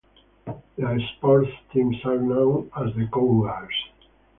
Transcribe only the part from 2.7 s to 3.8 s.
as the Cougars.